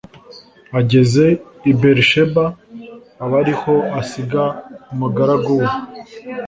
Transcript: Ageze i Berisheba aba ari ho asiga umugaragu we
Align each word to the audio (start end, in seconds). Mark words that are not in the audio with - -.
Ageze 0.79 1.25
i 1.71 1.71
Berisheba 1.79 2.43
aba 3.23 3.35
ari 3.41 3.53
ho 3.61 3.75
asiga 4.01 4.43
umugaragu 4.93 5.51
we 5.61 5.69